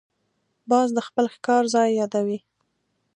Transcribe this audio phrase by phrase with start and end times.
[0.69, 2.39] باز د خپل ښکار ځای یادوي